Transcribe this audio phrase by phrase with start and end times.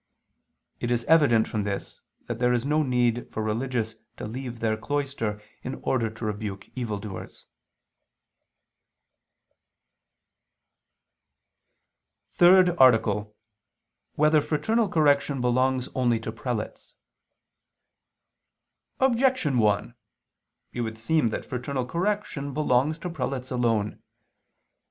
[0.79, 4.75] It is evident from this that there is no need for religious to leave their
[4.75, 7.45] cloister in order to rebuke evil doers._______________________
[12.33, 13.27] THIRD ARTICLE [II II, Q.
[13.27, 14.15] 33, Art.
[14.15, 16.93] 3] Whether Fraternal Correction Belongs Only to Prelates?
[18.99, 19.93] Objection 1:
[20.73, 24.01] It would seem that fraternal correction belongs to prelates alone.